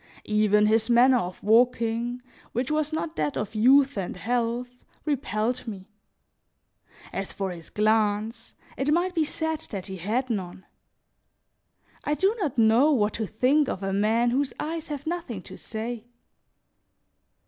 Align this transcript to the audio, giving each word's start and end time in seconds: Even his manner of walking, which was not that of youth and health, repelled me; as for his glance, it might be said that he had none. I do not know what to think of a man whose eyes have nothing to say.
Even 0.25 0.65
his 0.65 0.89
manner 0.89 1.19
of 1.19 1.43
walking, 1.43 2.23
which 2.53 2.71
was 2.71 2.91
not 2.91 3.15
that 3.17 3.37
of 3.37 3.53
youth 3.53 3.99
and 3.99 4.17
health, 4.17 4.83
repelled 5.05 5.67
me; 5.67 5.91
as 7.13 7.33
for 7.33 7.51
his 7.51 7.69
glance, 7.69 8.55
it 8.77 8.91
might 8.91 9.13
be 9.13 9.23
said 9.23 9.59
that 9.69 9.85
he 9.85 9.97
had 9.97 10.27
none. 10.31 10.65
I 12.03 12.15
do 12.15 12.35
not 12.41 12.57
know 12.57 12.91
what 12.91 13.13
to 13.13 13.27
think 13.27 13.69
of 13.69 13.83
a 13.83 13.93
man 13.93 14.31
whose 14.31 14.53
eyes 14.59 14.87
have 14.87 15.05
nothing 15.05 15.43
to 15.43 15.55
say. 15.55 16.07